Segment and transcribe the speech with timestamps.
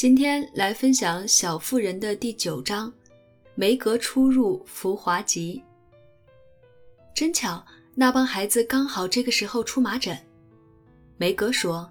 [0.00, 2.90] 今天来分享《小妇人》的第九章：
[3.54, 5.62] 梅格出入浮华集。
[7.14, 7.62] 真巧，
[7.94, 10.18] 那帮孩子刚好这个时候出麻疹。
[11.18, 11.86] 梅格说，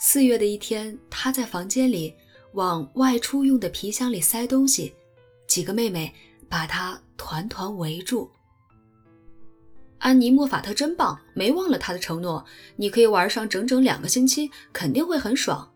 [0.00, 2.14] 四月的一天，她在房间里
[2.52, 4.94] 往外出用的皮箱里塞东西，
[5.46, 6.10] 几个妹妹
[6.48, 8.30] 把她团团围住。
[9.98, 12.42] 安妮·莫法特真棒，没忘了她的承诺。
[12.76, 15.70] 你可以玩上整整两个星期，肯定会很爽。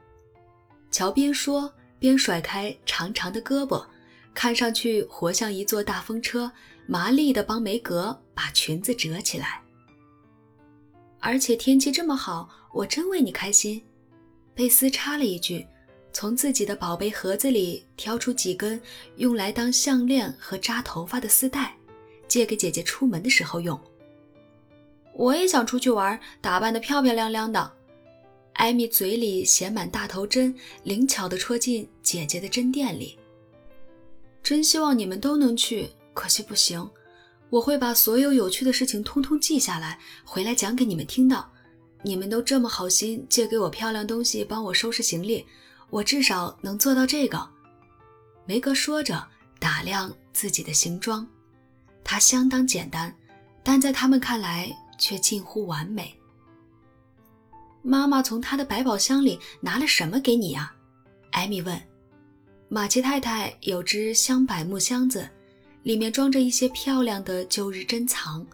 [0.94, 3.84] 乔边说边甩开长长的胳膊，
[4.32, 6.48] 看上去活像一座大风车，
[6.86, 9.60] 麻利地帮梅格把裙子折起来。
[11.18, 13.82] 而且天气这么好，我真为你开心。
[14.54, 15.66] 贝斯插了一句，
[16.12, 18.80] 从自己的宝贝盒子里挑出几根
[19.16, 21.74] 用来当项链和扎头发的丝带，
[22.28, 23.76] 借给姐姐出门的时候用。
[25.12, 27.72] 我也想出去玩，打扮得漂漂亮亮的。
[28.54, 33.18] 艾米嘴里衔满大头针，灵巧地戳进姐姐的针垫里。
[34.42, 36.90] 真希望你们都能去，可惜不行。
[37.50, 41.44] 我会把所有有趣的事情通通记下来，回来讲给你们听的。
[42.02, 45.44] 你们都这么好心，借给我漂亮东西，帮我收拾行李，
[45.90, 47.48] 我至少能做到这个。
[48.46, 49.26] 梅格说着，
[49.58, 51.26] 打量自己的行装，
[52.02, 53.14] 它相当简单，
[53.62, 54.74] 但在他们看来。
[54.96, 56.14] 却近乎完美。
[57.86, 60.72] 妈妈从她的百宝箱里拿了什么给你呀？
[61.32, 61.80] 艾米问。
[62.68, 65.28] 马奇太太有只香柏木箱子，
[65.82, 68.44] 里面装着一些漂亮的旧日珍藏，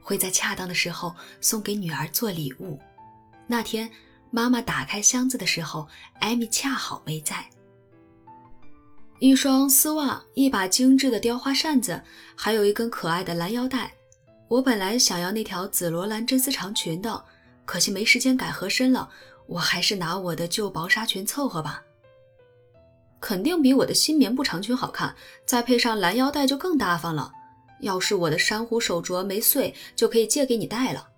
[0.00, 2.78] 会在恰当的时候送给女儿做礼物。
[3.46, 3.88] 那天
[4.30, 5.86] 妈妈打开箱子的时候，
[6.18, 7.48] 艾米恰好没在。
[9.20, 12.02] 一双丝袜，一把精致的雕花扇子，
[12.34, 13.92] 还有一根可爱的蓝腰带。
[14.48, 17.24] 我本来想要那条紫罗兰真丝长裙的，
[17.72, 19.08] 可惜没时间改合身了。
[19.46, 21.82] 我还是拿我的旧薄纱裙凑合吧。
[23.18, 27.32] 肯定比我的新棉布长裙好看，再配上蓝腰带就更大方了。
[27.80, 31.08] 要是我的珊瑚手镯没碎，就可以借给你戴了。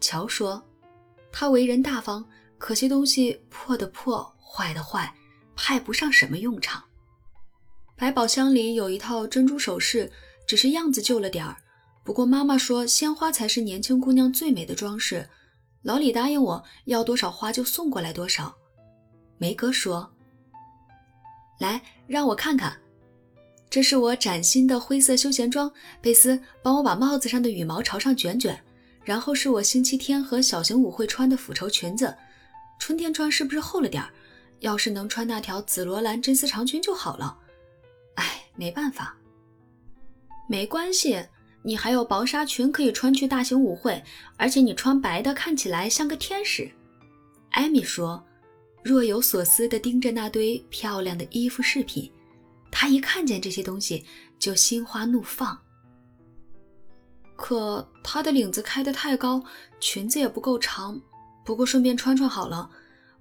[0.00, 0.62] 乔说，
[1.30, 2.24] 他为人大方，
[2.56, 5.14] 可惜东西破的破，坏的坏，
[5.54, 6.82] 派不上什么用场。
[7.96, 10.10] 百宝箱里有一套珍珠首饰，
[10.46, 11.54] 只是样子旧了点儿。
[12.02, 15.28] 不过妈妈说，鲜花才是年轻姑娘最美的装饰。
[15.82, 18.54] 老李答应我要多少花就送过来多少。
[19.38, 20.08] 梅格说
[21.58, 22.76] ：“来，让我看看，
[23.68, 25.70] 这是我崭新的灰色休闲装。
[26.00, 28.62] 贝斯，帮我把帽子上的羽毛朝上卷卷。
[29.04, 32.16] 然后是我星期天和小型舞会穿的腐绸裙子，
[32.78, 34.08] 春天穿是不是厚了点儿？
[34.60, 37.36] 要是能穿那条紫罗兰真丝长裙就好了。
[38.14, 39.16] 哎，没办法，
[40.48, 41.20] 没关系。”
[41.62, 44.02] 你还有薄纱裙可以穿去大型舞会，
[44.36, 46.70] 而且你穿白的看起来像个天使。”
[47.50, 48.22] 艾米说，
[48.82, 52.10] 若有所思地盯着那堆漂亮的衣服饰品。
[52.70, 54.04] 她一看见这些东西
[54.38, 55.58] 就心花怒放。
[57.36, 59.44] 可她的领子开得太高，
[59.78, 61.00] 裙子也不够长。
[61.44, 62.70] 不过顺便穿穿好了。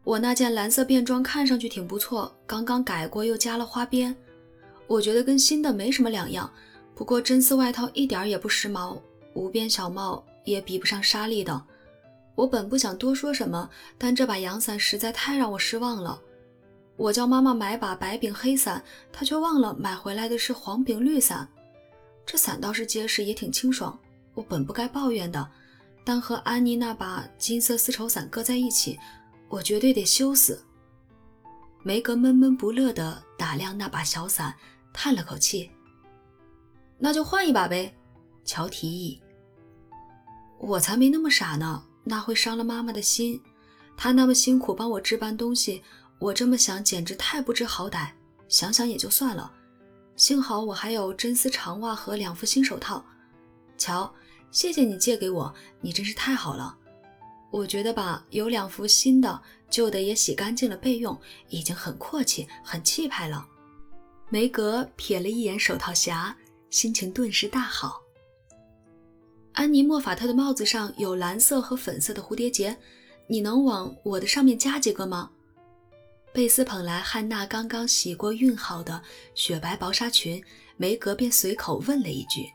[0.04, 4.16] 我那件蓝色便装看上去挺不错，刚刚改过又加了花边，
[4.88, 6.52] 我觉得跟新的没什么两样。
[7.02, 9.02] 不过真丝外套一点也不时髦，
[9.34, 11.60] 无边小帽也比不上莎莉的。
[12.36, 13.68] 我本不想多说什么，
[13.98, 16.22] 但这把阳伞实在太让我失望了。
[16.98, 21.50] 我叫妈妈买把白柄黑伞，她却忘了买回来的是黄柄绿伞。
[22.24, 23.98] 这伞倒是结实，也挺清爽。
[24.36, 25.50] 我本不该抱怨的，
[26.06, 29.00] 但和安妮那把金色丝绸伞搁在一起，
[29.50, 30.64] 我绝对得羞死。
[31.82, 34.54] 梅格闷闷不乐地打量那把小伞，
[34.94, 35.72] 叹了口气。
[37.04, 37.92] 那就换一把呗，
[38.46, 39.20] 乔提议。
[40.60, 43.42] 我才没那么傻呢，那会伤了妈妈的心。
[43.98, 45.82] 她那么辛苦帮我置办东西，
[46.20, 48.10] 我这么想简直太不知好歹。
[48.48, 49.52] 想想也就算了，
[50.16, 53.04] 幸好我还有真丝长袜和两副新手套。
[53.80, 54.14] 乔，
[54.52, 56.78] 谢谢你借给我，你真是太好了。
[57.50, 59.42] 我觉得吧，有两副新的，
[59.72, 61.20] 旧的也洗干净了备用，
[61.50, 63.48] 已经很阔气、很气派了。
[64.30, 66.34] 梅格瞥了一眼手套匣。
[66.72, 68.02] 心情顿时大好。
[69.52, 72.76] 安妮·莫法特的帽子上有蓝色和粉色的蝴蝶结，
[73.28, 75.30] 你能往我的上面加几个吗？
[76.34, 79.04] 贝斯捧来汉娜刚刚洗过熨好的
[79.36, 80.42] 雪白薄纱裙，
[80.78, 82.50] 梅格便随口问了一句：“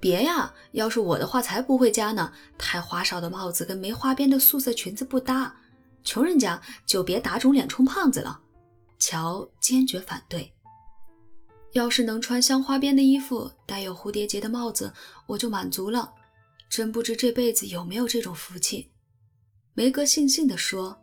[0.00, 2.32] 别呀，要是我的话才不会加呢。
[2.58, 5.54] 太花哨的帽子跟没花边的素色裙子不搭，
[6.02, 8.40] 穷人家就别打肿脸充胖子了。”
[8.98, 10.52] 乔坚决反对。
[11.74, 14.92] 要是能穿镶花边的衣服，戴有蝴蝶结的帽子，
[15.26, 16.12] 我就满足了。
[16.70, 18.90] 真不知这辈子有没有这种福气。
[19.74, 20.96] 梅格悻悻地说：“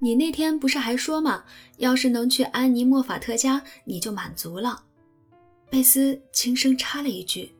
[0.00, 1.44] 你那天不是还说吗？
[1.78, 4.84] 要是能去安妮·莫法特家，你就满足了。”
[5.70, 7.50] 贝斯轻声插了一句：“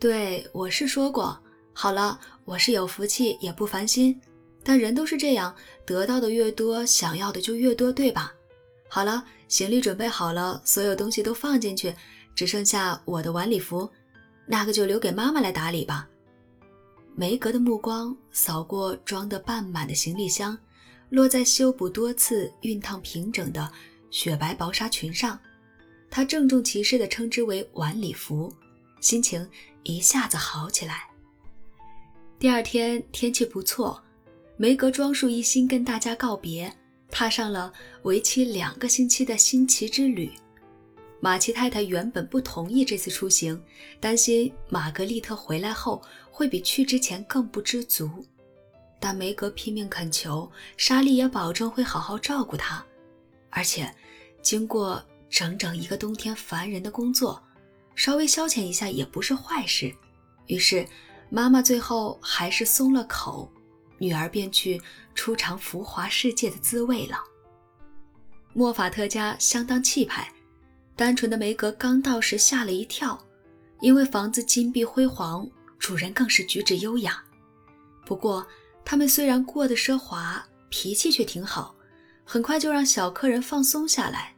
[0.00, 1.40] 对，我是说过。
[1.72, 4.20] 好了，我是有福气，也不烦心。
[4.64, 5.54] 但人都是这样，
[5.86, 8.34] 得到的越多，想要的就越多，对吧？
[8.94, 11.92] 好了，行李准备好了，所有东西都放进去，
[12.32, 13.90] 只剩下我的晚礼服，
[14.46, 16.08] 那个就留给妈妈来打理吧。”
[17.16, 20.56] 梅格的目光扫过装得半满的行李箱，
[21.10, 23.68] 落在修补多次、熨烫平整的
[24.12, 25.36] 雪白薄纱裙上。
[26.08, 28.48] 他郑重其事地称之为晚礼服，
[29.00, 29.44] 心情
[29.82, 31.08] 一下子好起来。
[32.38, 34.00] 第二天天气不错，
[34.56, 36.72] 梅格装束一新跟大家告别，
[37.14, 37.72] 踏上了
[38.02, 40.32] 为期两个星期的新奇之旅。
[41.20, 43.62] 马奇太太原本不同意这次出行，
[44.00, 48.10] 担心玛格丽特回来后会比去之前更不知足，
[48.98, 52.84] 但梅格拼命恳求，莎莉也保证会好好照顾她，
[53.50, 53.88] 而且
[54.42, 55.00] 经过。
[55.30, 57.42] 整整一个冬天烦人的工作，
[57.96, 59.92] 稍微消遣一下也不是坏事。
[60.46, 60.86] 于是，
[61.28, 63.50] 妈妈最后还是松了口，
[64.04, 64.78] 女儿便去
[65.14, 67.18] 初尝浮华世界的滋味了。
[68.52, 70.30] 莫法特家相当气派，
[70.94, 73.18] 单纯的梅格刚到时吓了一跳，
[73.80, 75.48] 因为房子金碧辉煌，
[75.78, 77.24] 主人更是举止优雅。
[78.04, 78.46] 不过，
[78.84, 81.74] 他们虽然过得奢华，脾气却挺好，
[82.22, 84.34] 很快就让小客人放松下来。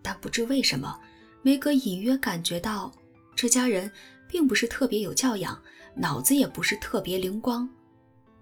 [0.00, 0.96] 但不知为什么，
[1.42, 2.92] 梅格隐约感觉到
[3.34, 3.90] 这家人
[4.28, 5.60] 并不是特别有教养，
[5.96, 7.68] 脑子也不是特别灵光。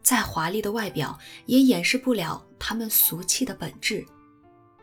[0.09, 4.03] 再华丽的外表也掩饰不了他们俗气的本质。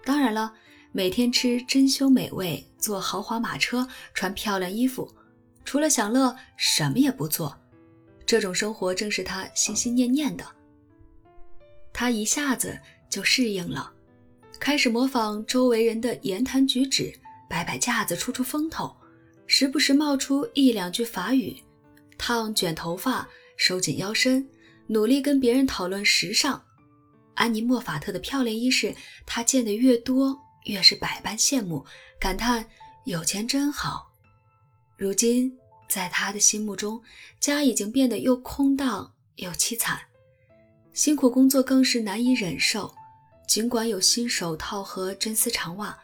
[0.04, 0.54] 当然了，
[0.92, 5.12] 每天吃珍馐美味，坐豪华马车，穿漂亮衣服，
[5.64, 7.58] 除了享乐什么也不做。
[8.24, 10.46] 这种生活正是他心心念念的。
[11.92, 12.80] 他一下子
[13.10, 13.92] 就适应了。
[14.60, 17.12] 开始模仿周围人的言谈举止，
[17.50, 18.96] 摆摆架子，出出风头，
[19.48, 21.58] 时不时冒出一两句法语，
[22.16, 23.28] 烫卷头发，
[23.58, 24.48] 收紧腰身，
[24.88, 26.62] 努力跟别人讨论时尚。
[27.34, 28.96] 安妮·莫法特的漂亮衣饰，
[29.26, 31.86] 她见得越多，越是百般羡慕，
[32.20, 32.66] 感叹
[33.04, 34.12] 有钱真好。
[34.98, 35.54] 如今，
[35.90, 37.02] 在他的心目中，
[37.40, 40.00] 家已经变得又空荡又凄惨，
[40.94, 42.94] 辛苦工作更是难以忍受。
[43.48, 45.98] 尽管有新手套和真丝长袜，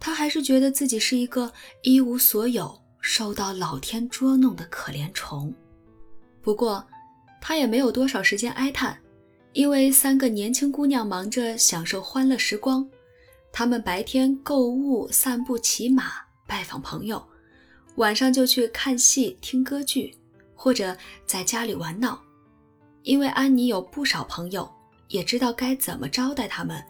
[0.00, 1.52] 他还是觉得自己是一个
[1.82, 5.54] 一无所有、受到老天捉弄的可怜虫。
[6.40, 6.84] 不过，
[7.42, 8.96] 他也没有多少时间哀叹，
[9.52, 12.88] 因为三个年轻姑娘忙着享受欢乐时光。
[13.52, 16.12] 她们白天购物、散步、骑马、
[16.46, 17.22] 拜访朋友，
[17.96, 20.14] 晚上就去看戏、听歌剧，
[20.54, 20.96] 或者
[21.26, 22.22] 在家里玩闹。
[23.02, 24.70] 因为安妮有不少朋友。
[25.12, 26.82] 也知道该怎么招待他们。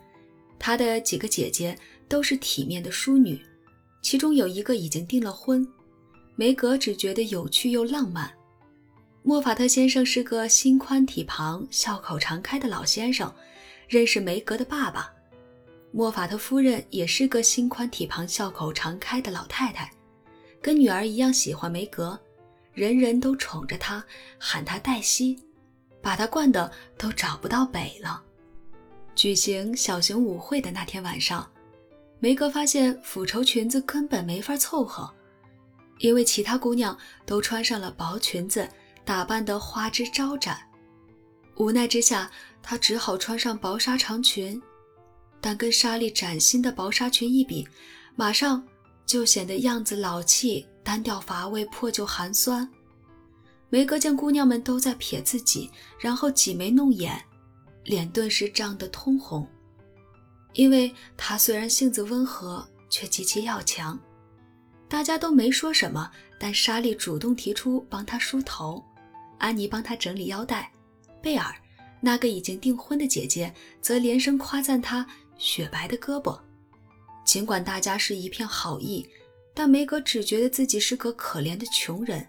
[0.56, 1.76] 他的几个姐姐
[2.06, 3.36] 都是体面的淑女，
[4.00, 5.66] 其中有一个已经订了婚。
[6.36, 8.32] 梅格只觉得有趣又浪漫。
[9.24, 13.32] 莫法特先生是个心宽体胖、笑口常开的老先生，
[13.86, 15.12] 认识梅格的爸爸。
[15.92, 19.88] 莫法特夫人也是个心宽体胖、笑口常开的老太太，
[20.60, 22.18] 跟女儿一样喜欢梅格，
[22.72, 24.02] 人人都宠着她，
[24.38, 25.38] 喊她黛西。
[26.00, 28.20] 把她惯得都找不到北了。
[29.14, 31.48] 举行小型舞会的那天晚上，
[32.18, 35.08] 梅格发现腐绸裙子根本没法凑合，
[35.98, 38.68] 因为其他姑娘都穿上了薄裙子，
[39.04, 40.58] 打扮得花枝招展。
[41.56, 42.30] 无奈之下，
[42.62, 44.60] 她只好穿上薄纱长裙，
[45.40, 47.66] 但跟莎莉崭新的薄纱裙一比，
[48.16, 48.66] 马上
[49.04, 52.68] 就显得样子老气、单调乏味、破旧寒酸。
[53.68, 57.22] 梅格见姑娘们都在瞥自己，然后挤眉弄眼，
[57.84, 59.46] 脸顿时涨得通红。
[60.54, 63.98] 因为她虽然性子温和，却极其要强。
[64.88, 68.84] 大家都没说什么，但莎莉主动提出帮她梳头，
[69.42, 70.70] 安妮帮她整理腰带，
[71.20, 71.52] 贝尔
[72.00, 75.04] 那个已经订婚的姐姐则连声夸赞她
[75.36, 76.40] 雪白的胳膊。
[77.24, 79.04] 尽管大家是一片好意，
[79.52, 82.24] 但梅格只觉得自己是个可怜的穷人。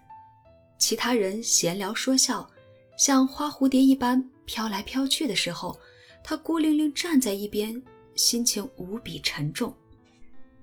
[0.76, 2.50] 其他人闲聊说笑，
[2.98, 5.78] 像花蝴蝶一般飘来飘去的时候，
[6.24, 7.80] 他孤零零站在一边，
[8.16, 9.72] 心情无比沉重。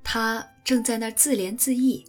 [0.03, 2.03] 他正在那儿自怜自艾，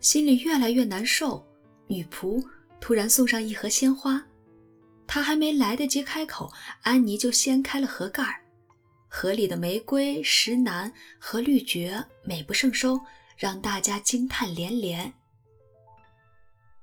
[0.00, 1.46] 心里越来越难受。
[1.86, 2.44] 女仆
[2.80, 4.24] 突然送上一盒鲜花，
[5.06, 6.52] 他还没来得及开口，
[6.82, 8.40] 安妮就掀开了盒盖儿，
[9.08, 13.00] 盒里的玫瑰、石楠和绿蕨美不胜收，
[13.36, 15.12] 让大家惊叹连连。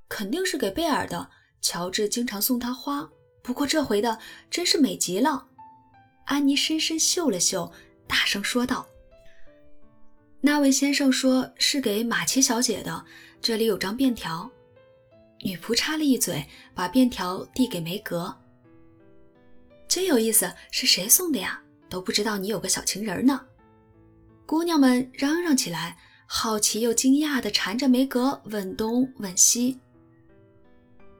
[0.10, 1.30] 肯定是给贝尔的。
[1.66, 3.10] 乔治经常送他花，
[3.42, 4.20] 不过这回的
[4.52, 5.48] 真是美极了。
[6.26, 7.72] 安妮深深嗅了嗅，
[8.06, 8.86] 大声说道
[10.42, 13.06] ：“那位先生说是给马奇小姐的，
[13.42, 14.52] 这里有张便条。”
[15.44, 18.34] 女仆插了一嘴，把便条递给梅格。
[19.88, 21.62] 真有意思，是谁送的呀？
[21.90, 23.40] 都不知道你有个小情人呢。
[24.46, 29.80] 姑娘们嚷嚷起来，好奇又惊讶地缠着梅格问东问西。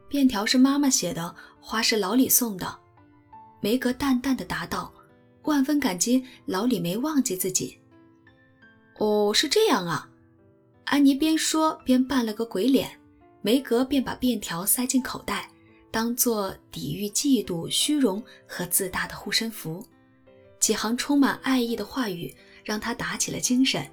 [0.10, 2.80] 便条是妈妈写的，花是老李送的。
[3.62, 4.92] 梅格淡淡的答道，
[5.44, 7.77] 万分感激老李没忘记自己。
[8.98, 10.10] 哦，是这样啊。
[10.86, 13.00] 安妮边说边扮了个鬼脸。
[13.45, 15.50] 梅格便把便条塞进口袋，
[15.91, 19.85] 当做抵御嫉妒、虚荣和自大的护身符。
[20.62, 22.33] 几行充满爱意的话语
[22.63, 23.85] 让他打起了精神，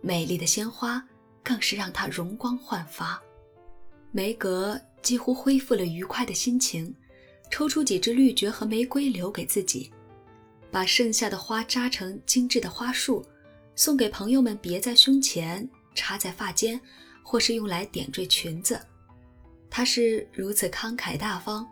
[0.00, 1.06] 美丽的鲜花
[1.44, 3.22] 更是让他容光焕发。
[4.12, 6.94] 梅格几乎恢复了愉快的心情，
[7.50, 9.92] 抽出几支绿蕨和玫瑰留给自己，
[10.70, 13.22] 把剩下的花扎成精致的花束，
[13.74, 16.80] 送给朋友们别在胸前，插在发间。
[17.28, 18.80] 或是用来点缀裙子，
[19.68, 21.66] 他是如此慷慨大方，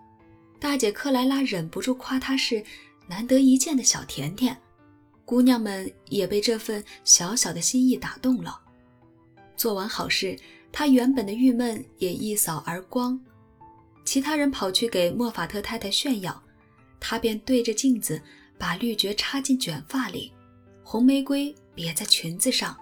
[0.59, 2.61] 大姐克莱拉忍不住夸他是
[3.07, 4.61] 难得一见的小甜甜。
[5.25, 8.61] 姑娘们也被这份小小的心意打动了。
[9.57, 10.37] 做完好事，
[10.73, 13.19] 她原本的郁闷也一扫而光。
[14.05, 16.43] 其他人跑去给莫法特太太炫耀，
[16.99, 18.21] 她便对着镜子
[18.59, 20.33] 把绿蕨插进卷发里，
[20.83, 22.77] 红玫瑰别在裙子上。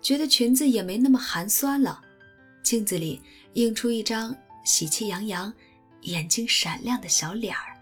[0.00, 2.00] 觉得裙子也没那么寒酸了，
[2.62, 3.20] 镜子里
[3.54, 4.34] 映出一张
[4.64, 5.52] 喜气洋洋、
[6.02, 7.75] 眼睛闪亮的小脸儿。